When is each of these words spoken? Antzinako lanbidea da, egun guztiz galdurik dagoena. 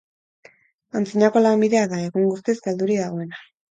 Antzinako 1.01 1.45
lanbidea 1.45 1.87
da, 1.95 2.03
egun 2.09 2.29
guztiz 2.35 2.61
galdurik 2.67 3.07
dagoena. 3.09 3.49